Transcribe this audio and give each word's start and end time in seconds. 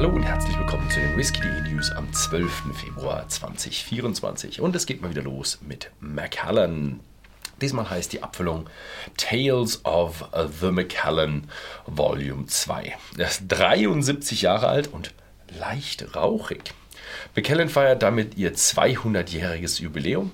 Hallo 0.00 0.14
und 0.14 0.22
herzlich 0.22 0.58
willkommen 0.58 0.88
zu 0.88 0.98
den 0.98 1.14
Whisky.de 1.14 1.70
News 1.70 1.90
am 1.90 2.10
12. 2.10 2.72
Februar 2.72 3.28
2024. 3.28 4.62
Und 4.62 4.74
es 4.74 4.86
geht 4.86 5.02
mal 5.02 5.10
wieder 5.10 5.20
los 5.20 5.58
mit 5.60 5.90
Macallan. 6.00 7.00
Diesmal 7.60 7.90
heißt 7.90 8.10
die 8.14 8.22
Abfüllung 8.22 8.70
Tales 9.18 9.84
of 9.84 10.24
the 10.62 10.70
Macallan 10.70 11.50
Volume 11.84 12.46
2. 12.46 12.96
Er 13.18 13.26
ist 13.26 13.42
73 13.48 14.40
Jahre 14.40 14.68
alt 14.68 14.88
und 14.90 15.12
leicht 15.58 16.16
rauchig. 16.16 16.72
Macallan 17.36 17.68
feiert 17.68 18.02
damit 18.02 18.38
ihr 18.38 18.54
200-jähriges 18.54 19.82
Jubiläum 19.82 20.32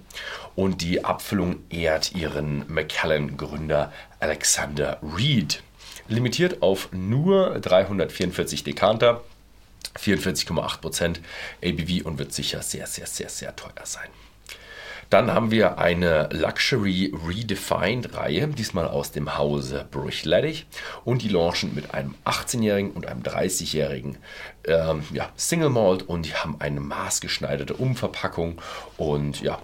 und 0.54 0.80
die 0.80 1.04
Abfüllung 1.04 1.56
ehrt 1.70 2.14
ihren 2.14 2.72
Macallan-Gründer 2.72 3.92
Alexander 4.20 5.00
Reed. 5.02 5.64
Limitiert 6.06 6.62
auf 6.62 6.90
nur 6.92 7.58
344 7.58 8.62
Dekanter 8.62 9.24
44,8% 9.98 11.18
ABV 11.64 12.04
und 12.04 12.18
wird 12.18 12.32
sicher 12.32 12.62
sehr, 12.62 12.86
sehr, 12.86 13.06
sehr, 13.06 13.28
sehr 13.28 13.54
teuer 13.54 13.84
sein. 13.84 14.08
Dann 15.10 15.32
haben 15.32 15.52
wir 15.52 15.78
eine 15.78 16.28
Luxury 16.32 17.14
Redefined 17.26 18.14
Reihe, 18.14 18.48
diesmal 18.48 18.88
aus 18.88 19.12
dem 19.12 19.38
Hause 19.38 19.86
Bruichladdich. 19.90 20.66
Und 21.04 21.22
die 21.22 21.28
launchen 21.28 21.74
mit 21.74 21.94
einem 21.94 22.16
18-jährigen 22.24 22.90
und 22.90 23.06
einem 23.06 23.22
30-jährigen 23.22 24.18
ähm, 24.66 25.04
ja, 25.12 25.30
Single 25.36 25.70
Malt 25.70 26.02
und 26.02 26.26
die 26.26 26.34
haben 26.34 26.56
eine 26.58 26.80
maßgeschneiderte 26.80 27.74
Umverpackung 27.74 28.60
und 28.96 29.40
ja, 29.42 29.60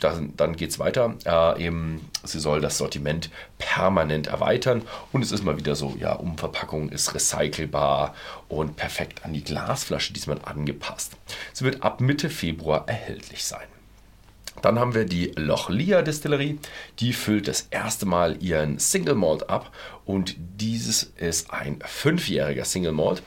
dann, 0.00 0.34
dann 0.36 0.56
geht 0.56 0.70
es 0.70 0.78
weiter. 0.78 1.14
Äh, 1.24 1.66
eben, 1.66 2.08
sie 2.24 2.40
soll 2.40 2.60
das 2.60 2.78
Sortiment 2.78 3.30
permanent 3.58 4.26
erweitern 4.26 4.82
und 5.12 5.22
es 5.22 5.32
ist 5.32 5.44
mal 5.44 5.58
wieder 5.58 5.74
so, 5.74 5.96
ja, 5.98 6.12
Umverpackung 6.12 6.88
ist 6.90 7.14
recycelbar 7.14 8.14
und 8.48 8.76
perfekt 8.76 9.24
an 9.24 9.32
die 9.32 9.44
Glasflasche 9.44 10.12
diesmal 10.12 10.40
angepasst. 10.44 11.16
Sie 11.52 11.64
wird 11.64 11.82
ab 11.82 12.00
Mitte 12.00 12.30
Februar 12.30 12.88
erhältlich 12.88 13.44
sein. 13.44 13.66
Dann 14.62 14.78
haben 14.78 14.94
wir 14.94 15.04
die 15.04 15.32
Lochlia 15.36 16.02
Distillerie. 16.02 16.58
Die 16.98 17.12
füllt 17.12 17.48
das 17.48 17.68
erste 17.70 18.06
Mal 18.06 18.42
ihren 18.42 18.78
Single 18.78 19.14
Malt 19.14 19.48
ab 19.48 19.70
und 20.04 20.34
dieses 20.38 21.02
ist 21.02 21.52
ein 21.52 21.78
fünfjähriger 21.84 22.64
Single 22.64 22.92
Malt. 22.92 23.22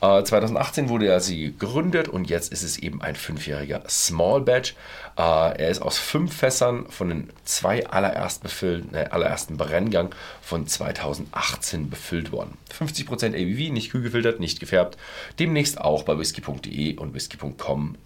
2018 0.00 0.84
äh, 0.84 0.88
wurde 0.88 1.08
er 1.08 1.20
sie 1.20 1.54
gegründet 1.58 2.08
und 2.08 2.28
jetzt 2.28 2.52
ist 2.52 2.62
es 2.62 2.78
eben 2.78 3.00
ein 3.02 3.16
fünfjähriger 3.16 3.82
Small 3.88 4.42
Batch. 4.42 4.74
Äh, 5.16 5.22
er 5.22 5.68
ist 5.68 5.80
aus 5.80 5.98
fünf 5.98 6.36
Fässern 6.36 6.86
von 6.90 7.08
den 7.08 7.30
zwei 7.44 7.86
allererst 7.86 8.42
befüllten, 8.42 8.94
äh, 8.94 9.08
allerersten 9.10 9.56
Brenngang 9.56 10.14
von 10.42 10.66
2018 10.66 11.88
befüllt 11.88 12.32
worden. 12.32 12.58
50% 12.78 13.34
ABV, 13.34 13.72
nicht 13.72 13.90
kühlgefiltert, 13.90 14.38
nicht 14.40 14.60
gefärbt. 14.60 14.98
Demnächst 15.38 15.80
auch 15.80 16.02
bei 16.02 16.18
whisky.de 16.18 16.96
und 16.98 17.14
whisky.com 17.14 17.96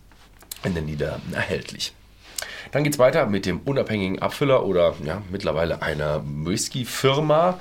in 0.63 0.75
den 0.75 0.87
Niederlanden 0.87 1.35
erhältlich. 1.35 1.93
Dann 2.73 2.85
geht 2.85 2.95
es 2.95 2.99
weiter 2.99 3.27
mit 3.27 3.47
dem 3.47 3.61
unabhängigen 3.61 4.21
Abfüller 4.21 4.65
oder 4.65 4.95
ja, 5.05 5.23
mittlerweile 5.31 5.83
einer 5.83 6.23
Whisky-Firma. 6.25 7.59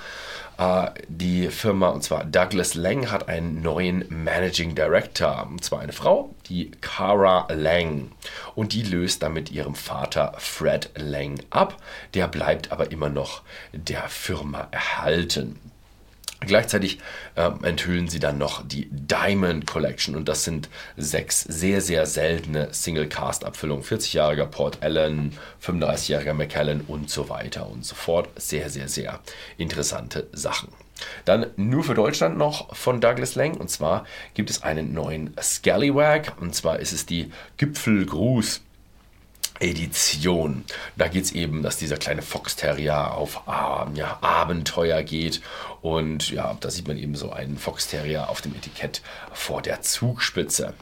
Äh, 0.60 0.92
die 1.08 1.48
Firma, 1.48 1.88
und 1.90 2.04
zwar 2.04 2.26
Douglas 2.26 2.76
Lang, 2.76 3.10
hat 3.10 3.30
einen 3.30 3.62
neuen 3.62 4.06
Managing 4.10 4.76
Director. 4.76 5.48
Und 5.50 5.64
zwar 5.64 5.80
eine 5.80 5.94
Frau, 5.94 6.36
die 6.50 6.72
Cara 6.82 7.48
Lang. 7.54 8.12
Und 8.56 8.74
die 8.74 8.84
löst 8.84 9.24
damit 9.24 9.52
ihrem 9.52 9.74
Vater 9.74 10.34
Fred 10.38 10.92
Lang 10.96 11.40
ab. 11.50 11.82
Der 12.14 12.28
bleibt 12.28 12.74
aber 12.74 12.92
immer 12.92 13.10
noch 13.10 13.42
der 13.72 14.10
Firma 14.10 14.68
erhalten. 14.72 15.60
Gleichzeitig 16.42 17.00
äh, 17.36 17.50
enthüllen 17.64 18.08
sie 18.08 18.20
dann 18.20 18.38
noch 18.38 18.66
die 18.66 18.88
Diamond 18.92 19.68
Collection 19.68 20.16
und 20.16 20.30
das 20.30 20.46
sind 20.46 20.70
sechs 20.96 21.42
sehr, 21.42 21.82
sehr 21.82 22.06
seltene 22.06 22.74
Single-Cast-Abfüllungen. 22.74 23.84
40-jähriger 23.84 24.46
Port 24.46 24.82
Allen, 24.82 25.38
35-jähriger 25.62 26.34
McKellen 26.34 26.82
und 26.88 27.10
so 27.10 27.28
weiter 27.28 27.70
und 27.70 27.86
so 27.86 27.96
fort. 27.96 28.30
Sehr, 28.38 28.70
sehr, 28.70 28.88
sehr 28.88 29.20
interessante 29.58 30.28
Sachen. 30.32 30.70
Dann 31.26 31.48
nur 31.58 31.84
für 31.84 31.94
Deutschland 31.94 32.38
noch 32.38 32.76
von 32.76 33.02
Douglas 33.02 33.36
Lang 33.36 33.56
und 33.56 33.70
zwar 33.70 34.06
gibt 34.34 34.50
es 34.50 34.64
einen 34.64 34.94
neuen 34.94 35.36
Scallywag 35.42 36.34
und 36.40 36.56
zwar 36.56 36.80
ist 36.80 36.94
es 36.94 37.06
die 37.06 37.32
Gipfelgruß 37.58 38.62
Edition. 39.60 40.64
Da 40.98 41.08
geht 41.08 41.26
es 41.26 41.32
eben, 41.32 41.64
dass 41.64 41.78
dieser 41.78 41.98
kleine 41.98 42.22
Fox 42.22 42.56
Terrier 42.56 43.14
auf 43.14 43.42
äh, 43.48 43.98
ja, 43.98 44.18
Abenteuer 44.22 45.04
geht. 45.04 45.42
Und 45.82 46.32
ja, 46.32 46.58
da 46.60 46.70
sieht 46.70 46.88
man 46.88 46.98
eben 46.98 47.16
so 47.16 47.32
einen 47.32 47.58
Fox 47.58 47.88
Terrier 47.88 48.30
auf 48.30 48.42
dem 48.42 48.56
Etikett 48.56 49.02
vor 49.34 49.62
der 49.62 49.82
Zugspitze. 49.82 50.74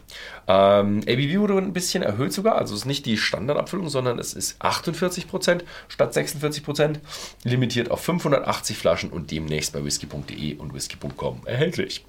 Ähm, 0.48 1.02
ABV 1.08 1.40
wurde 1.40 1.58
ein 1.58 1.74
bisschen 1.74 2.04
erhöht 2.04 2.34
sogar. 2.34 2.58
Also 2.58 2.74
es 2.74 2.82
ist 2.82 2.86
nicht 2.86 3.06
die 3.06 3.18
Standardabfüllung, 3.18 3.90
sondern 3.90 4.20
es 4.20 4.34
ist 4.34 4.62
48% 4.62 5.62
statt 5.88 6.16
46%. 6.16 7.00
Limitiert 7.44 7.92
auf 7.92 8.02
580 8.04 8.78
Flaschen 8.78 9.10
und 9.10 9.32
demnächst 9.32 9.74
bei 9.74 9.84
whisky.de 9.84 10.56
und 10.56 10.74
whisky.com 10.74 11.42
erhältlich. 11.46 12.06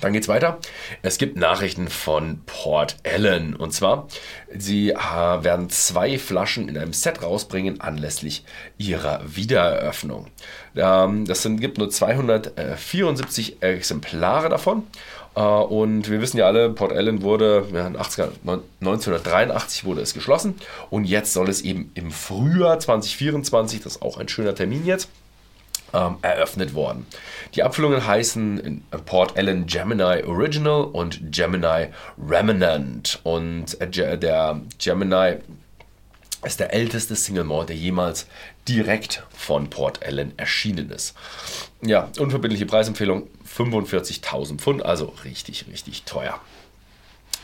Dann 0.00 0.12
geht's 0.12 0.28
weiter. 0.28 0.58
Es 1.02 1.18
gibt 1.18 1.36
Nachrichten 1.36 1.88
von 1.88 2.40
Port 2.46 2.96
Ellen. 3.04 3.54
Und 3.54 3.72
zwar, 3.72 4.08
sie 4.56 4.90
äh, 4.90 4.94
werden 4.96 5.70
zwei 5.70 6.18
Flaschen 6.18 6.68
in 6.68 6.76
einem 6.76 6.92
Set 6.92 7.22
rausbringen 7.22 7.80
anlässlich 7.80 8.44
ihrer 8.76 9.22
Wiedereröffnung. 9.24 10.26
Ähm, 10.76 11.24
das 11.26 11.42
sind, 11.42 11.60
gibt 11.60 11.78
nur 11.78 11.90
274 11.90 13.62
Exemplare 13.62 14.48
davon. 14.48 14.82
Äh, 15.36 15.40
und 15.40 16.10
wir 16.10 16.20
wissen 16.20 16.38
ja 16.38 16.46
alle, 16.46 16.70
Port 16.70 16.92
Ellen 16.92 17.22
wurde 17.22 17.66
ja, 17.72 17.86
80, 17.86 18.24
1983 18.80 19.84
wurde 19.84 20.00
es 20.00 20.14
geschlossen. 20.14 20.56
Und 20.90 21.04
jetzt 21.04 21.32
soll 21.32 21.48
es 21.48 21.62
eben 21.62 21.90
im 21.94 22.10
Frühjahr 22.10 22.78
2024, 22.78 23.82
das 23.82 23.96
ist 23.96 24.02
auch 24.02 24.18
ein 24.18 24.28
schöner 24.28 24.54
Termin 24.54 24.84
jetzt, 24.84 25.08
ähm, 25.94 26.16
eröffnet 26.22 26.74
worden. 26.74 27.06
Die 27.54 27.62
Abfüllungen 27.62 28.06
heißen 28.06 28.84
Port 29.06 29.36
Ellen 29.36 29.66
Gemini 29.66 30.24
Original 30.24 30.84
und 30.84 31.32
Gemini 31.32 31.88
Remnant. 32.18 33.20
Und 33.22 33.80
äh, 33.80 34.18
der 34.18 34.60
Gemini 34.78 35.36
ist 36.44 36.60
der 36.60 36.74
älteste 36.74 37.16
Single 37.16 37.44
Malt, 37.44 37.68
der 37.70 37.76
jemals 37.76 38.26
direkt 38.68 39.24
von 39.30 39.70
Port 39.70 40.02
Ellen 40.02 40.36
erschienen 40.38 40.90
ist. 40.90 41.14
Ja, 41.82 42.10
unverbindliche 42.18 42.66
Preisempfehlung 42.66 43.28
45.000 43.56 44.58
Pfund, 44.58 44.84
also 44.84 45.14
richtig, 45.24 45.66
richtig 45.70 46.04
teuer. 46.04 46.40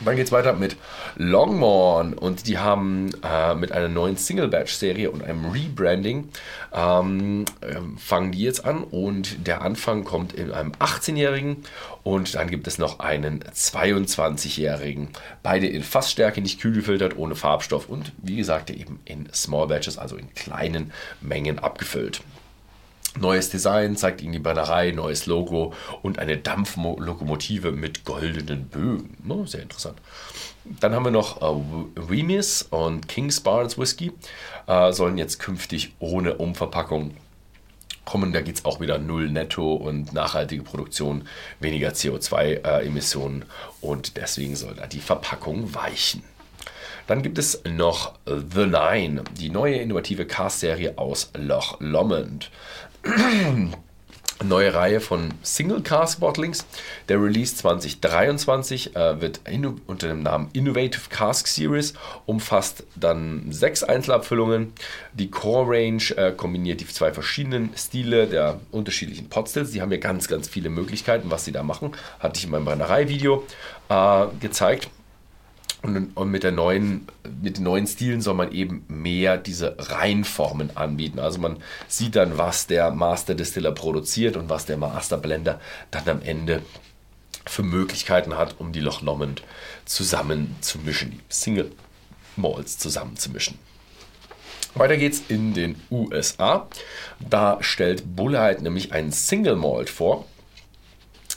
Dann 0.03 0.15
geht 0.15 0.25
es 0.25 0.31
weiter 0.31 0.53
mit 0.53 0.77
Longmorn 1.15 2.13
und 2.13 2.47
die 2.47 2.57
haben 2.57 3.11
äh, 3.23 3.53
mit 3.53 3.71
einer 3.71 3.87
neuen 3.87 4.17
Single-Batch-Serie 4.17 5.11
und 5.11 5.23
einem 5.23 5.51
Rebranding 5.51 6.29
ähm, 6.73 7.45
äh, 7.61 7.75
fangen 7.97 8.31
die 8.31 8.41
jetzt 8.41 8.65
an 8.65 8.83
und 8.83 9.47
der 9.47 9.61
Anfang 9.61 10.03
kommt 10.03 10.33
in 10.33 10.51
einem 10.51 10.71
18-Jährigen 10.71 11.57
und 12.03 12.33
dann 12.33 12.49
gibt 12.49 12.67
es 12.67 12.77
noch 12.77 12.99
einen 12.99 13.43
22-Jährigen. 13.43 15.09
Beide 15.43 15.67
in 15.67 15.83
Fassstärke, 15.83 16.41
nicht 16.41 16.59
kühl 16.59 16.73
gefiltert, 16.73 17.17
ohne 17.17 17.35
Farbstoff 17.35 17.87
und 17.87 18.11
wie 18.17 18.37
gesagt 18.37 18.71
eben 18.71 18.99
in 19.05 19.27
Small 19.33 19.67
Batches, 19.67 19.97
also 19.97 20.15
in 20.15 20.33
kleinen 20.33 20.91
Mengen 21.21 21.59
abgefüllt. 21.59 22.21
Neues 23.19 23.49
Design 23.49 23.97
zeigt 23.97 24.21
Ihnen 24.21 24.31
die 24.31 24.39
Brennerei, 24.39 24.91
neues 24.91 25.25
Logo 25.25 25.73
und 26.01 26.17
eine 26.17 26.37
Dampflokomotive 26.37 27.71
mit 27.73 28.05
goldenen 28.05 28.67
Bögen. 28.67 29.17
Oh, 29.27 29.45
sehr 29.45 29.63
interessant. 29.63 29.97
Dann 30.63 30.93
haben 30.95 31.03
wir 31.03 31.11
noch 31.11 31.41
äh, 31.41 31.99
Remis 31.99 32.61
und 32.69 33.07
King's 33.07 33.41
Barnes 33.41 33.77
Whisky. 33.77 34.13
Äh, 34.67 34.93
sollen 34.93 35.17
jetzt 35.17 35.39
künftig 35.39 35.93
ohne 35.99 36.35
Umverpackung 36.35 37.15
kommen. 38.05 38.31
Da 38.31 38.41
geht 38.41 38.55
es 38.55 38.65
auch 38.65 38.79
wieder 38.79 38.97
null 38.97 39.29
netto 39.29 39.73
und 39.73 40.13
nachhaltige 40.13 40.63
Produktion, 40.63 41.27
weniger 41.59 41.89
CO2-Emissionen 41.89 43.41
äh, 43.41 43.45
und 43.85 44.17
deswegen 44.17 44.55
soll 44.55 44.75
da 44.75 44.87
die 44.87 44.99
Verpackung 44.99 45.73
weichen. 45.75 46.23
Dann 47.07 47.23
gibt 47.23 47.37
es 47.37 47.61
noch 47.65 48.13
The 48.25 48.67
Nine, 48.67 49.23
die 49.37 49.49
neue 49.49 49.75
innovative 49.75 50.25
Cast-Serie 50.25 50.97
aus 50.97 51.31
Loch 51.37 51.77
Lomond. 51.79 52.51
Neue 54.43 54.73
Reihe 54.73 54.99
von 54.99 55.33
Single 55.43 55.81
Cast 55.81 56.19
Bottlings. 56.19 56.65
Der 57.09 57.21
Release 57.21 57.55
2023 57.55 58.95
äh, 58.95 59.21
wird 59.21 59.41
unter 59.87 60.07
dem 60.07 60.23
Namen 60.23 60.49
Innovative 60.53 61.09
Cask 61.09 61.47
Series, 61.47 61.93
umfasst 62.25 62.83
dann 62.95 63.51
sechs 63.51 63.83
Einzelabfüllungen. 63.83 64.73
Die 65.13 65.29
Core 65.29 65.77
Range 65.77 66.03
äh, 66.15 66.31
kombiniert 66.31 66.81
die 66.81 66.87
zwei 66.87 67.11
verschiedenen 67.11 67.71
Stile 67.75 68.27
der 68.27 68.59
unterschiedlichen 68.71 69.29
Potstills. 69.29 69.71
Die 69.71 69.81
haben 69.81 69.91
ja 69.91 69.99
ganz, 69.99 70.27
ganz 70.27 70.47
viele 70.47 70.69
Möglichkeiten, 70.69 71.29
was 71.29 71.45
sie 71.45 71.51
da 71.51 71.63
machen. 71.63 71.91
Hatte 72.19 72.37
ich 72.37 72.45
in 72.45 72.51
meinem 72.51 72.65
Brennerei-Video 72.65 73.45
äh, 73.89 74.25
gezeigt. 74.39 74.89
Und, 75.83 76.15
und, 76.15 76.29
mit, 76.29 76.43
der 76.43 76.51
neuen, 76.51 77.07
mit 77.41 77.57
den 77.57 77.63
neuen 77.63 77.87
Stilen 77.87 78.21
soll 78.21 78.35
man 78.35 78.51
eben 78.51 78.85
mehr 78.87 79.37
diese 79.37 79.75
Reinformen 79.79 80.77
anbieten. 80.77 81.17
Also 81.17 81.39
man 81.39 81.57
sieht 81.87 82.15
dann, 82.15 82.37
was 82.37 82.67
der 82.67 82.91
Master 82.91 83.33
Distiller 83.33 83.71
produziert 83.71 84.37
und 84.37 84.47
was 84.47 84.67
der 84.67 84.77
Master 84.77 85.17
Blender 85.17 85.59
dann 85.89 86.07
am 86.07 86.21
Ende 86.21 86.61
für 87.47 87.63
Möglichkeiten 87.63 88.37
hat, 88.37 88.59
um 88.59 88.71
die 88.71 88.79
Loch 88.79 89.01
Lomond 89.01 89.41
zusammen 89.85 90.55
zu 90.61 90.77
mischen, 90.79 91.11
die 91.11 91.19
Single 91.29 91.71
Malls 92.35 92.77
zusammen 92.77 93.17
zu 93.17 93.31
mischen. 93.31 93.57
Weiter 94.75 94.97
geht's 94.97 95.21
in 95.27 95.53
den 95.53 95.75
USA. 95.89 96.67
Da 97.19 97.57
stellt 97.61 98.15
Bullheit 98.15 98.61
nämlich 98.61 98.93
einen 98.93 99.11
Single 99.11 99.55
Malt 99.55 99.89
vor. 99.89 100.25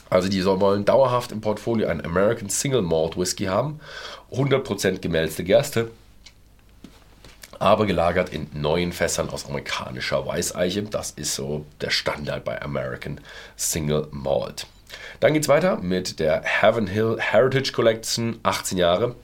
Also 0.09 0.29
die 0.29 0.45
wollen 0.45 0.85
dauerhaft 0.85 1.31
im 1.31 1.41
Portfolio 1.41 1.87
einen 1.87 2.05
American 2.05 2.49
Single 2.49 2.81
Malt 2.81 3.17
Whisky 3.17 3.45
haben. 3.45 3.79
100% 4.31 4.99
gemälzte 4.99 5.43
Gerste, 5.43 5.91
aber 7.59 7.85
gelagert 7.85 8.29
in 8.29 8.47
neuen 8.53 8.91
Fässern 8.91 9.29
aus 9.29 9.45
amerikanischer 9.45 10.25
Weißeiche. 10.25 10.83
Das 10.83 11.11
ist 11.11 11.35
so 11.35 11.65
der 11.81 11.89
Standard 11.89 12.43
bei 12.43 12.61
American 12.61 13.19
Single 13.55 14.07
Malt. 14.11 14.67
Dann 15.19 15.33
geht 15.33 15.43
es 15.43 15.49
weiter 15.49 15.77
mit 15.77 16.19
der 16.19 16.41
Heaven 16.43 16.87
Hill 16.87 17.17
Heritage 17.19 17.71
Collection, 17.71 18.39
18 18.43 18.77
Jahre. 18.77 19.15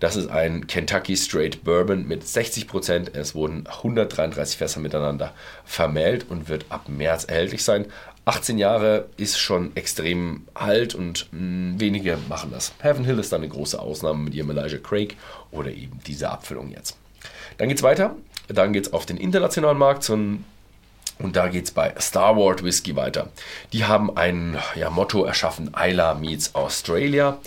Das 0.00 0.16
ist 0.16 0.28
ein 0.28 0.66
Kentucky 0.66 1.16
Straight 1.16 1.64
Bourbon 1.64 2.06
mit 2.06 2.26
60 2.26 2.68
Prozent. 2.68 3.14
Es 3.14 3.34
wurden 3.34 3.66
133 3.66 4.58
Fässer 4.58 4.80
miteinander 4.80 5.32
vermählt 5.64 6.26
und 6.28 6.48
wird 6.48 6.66
ab 6.68 6.88
März 6.88 7.24
erhältlich 7.24 7.64
sein. 7.64 7.86
18 8.26 8.58
Jahre 8.58 9.08
ist 9.16 9.38
schon 9.38 9.74
extrem 9.76 10.42
alt 10.52 10.96
und 10.96 11.28
mh, 11.30 11.40
mm, 11.40 11.80
wenige 11.80 12.18
machen 12.28 12.50
das. 12.50 12.72
Heaven 12.80 13.04
Hill 13.04 13.20
ist 13.20 13.32
dann 13.32 13.42
eine 13.42 13.48
große 13.48 13.78
Ausnahme 13.80 14.24
mit 14.24 14.34
ihrem 14.34 14.50
Elijah 14.50 14.78
Craig 14.78 15.16
oder 15.52 15.70
eben 15.70 16.00
diese 16.06 16.28
Abfüllung 16.28 16.70
jetzt. 16.70 16.98
Dann 17.56 17.68
geht 17.68 17.78
es 17.78 17.84
weiter. 17.84 18.16
Dann 18.48 18.72
geht 18.72 18.88
es 18.88 18.92
auf 18.92 19.06
den 19.06 19.16
internationalen 19.16 19.78
Markt 19.78 20.02
zum 20.02 20.44
und 21.18 21.36
da 21.36 21.48
geht 21.48 21.64
es 21.64 21.70
bei 21.70 21.94
Star 21.98 22.36
Wars 22.36 22.62
Whisky 22.62 22.94
weiter. 22.94 23.28
Die 23.72 23.84
haben 23.84 24.16
ein 24.16 24.58
ja, 24.74 24.90
Motto 24.90 25.24
erschaffen, 25.24 25.74
Isla 25.74 26.14
meets 26.14 26.54
Australia. 26.54 27.38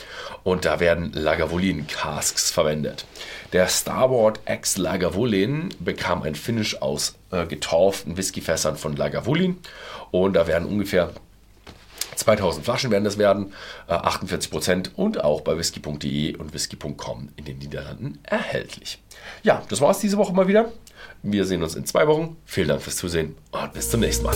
Und 0.44 0.66
da 0.66 0.80
werden 0.80 1.12
Lagavulin 1.14 1.86
Casks 1.86 2.50
verwendet. 2.50 3.06
Der 3.54 3.68
Star 3.68 4.10
Wars 4.10 4.40
X 4.48 4.78
Lagavulin 4.78 5.70
bekam 5.80 6.24
ein 6.24 6.34
Finish 6.34 6.82
aus 6.82 7.16
äh, 7.32 7.46
getorften 7.46 8.18
Whiskyfässern 8.18 8.76
von 8.76 8.96
Lagavulin. 8.96 9.58
Und 10.12 10.34
da 10.34 10.48
werden 10.48 10.68
ungefähr 10.68 11.12
2000 12.16 12.66
Flaschen 12.66 12.92
werden 12.92 13.04
das 13.04 13.18
werden, 13.18 13.54
äh, 13.88 13.94
48 13.94 14.50
Prozent 14.50 14.92
und 14.98 15.24
auch 15.24 15.42
bei 15.42 15.58
whisky.de 15.58 16.36
und 16.38 16.54
whisky.com 16.54 17.30
in 17.36 17.46
den 17.46 17.60
Niederlanden 17.60 18.20
erhältlich. 18.24 19.00
Ja, 19.44 19.62
das 19.70 19.80
war 19.80 19.92
es 19.92 20.00
diese 20.00 20.18
Woche 20.18 20.34
mal 20.34 20.48
wieder. 20.48 20.72
Wir 21.24 21.46
sehen 21.46 21.64
uns 21.64 21.76
in 21.76 21.86
zwei 21.86 22.08
Wochen. 22.08 22.38
Vielen 22.46 22.70
Dank 22.70 22.82
fürs 22.82 22.98
Zusehen 22.98 23.36
und 23.52 23.74
bis 23.74 23.90
zum 23.90 24.00
nächsten 24.00 24.26
Mal. 24.26 24.36